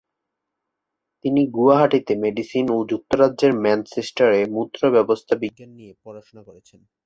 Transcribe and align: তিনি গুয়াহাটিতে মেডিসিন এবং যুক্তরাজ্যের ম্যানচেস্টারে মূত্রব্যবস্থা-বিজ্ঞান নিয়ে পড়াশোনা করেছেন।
তিনি 1.25 1.41
গুয়াহাটিতে 1.51 2.13
মেডিসিন 2.23 2.63
এবং 2.67 2.79
যুক্তরাজ্যের 2.91 3.53
ম্যানচেস্টারে 3.63 4.39
মূত্রব্যবস্থা-বিজ্ঞান 4.55 5.71
নিয়ে 5.77 5.93
পড়াশোনা 6.03 6.41
করেছেন। 6.43 6.79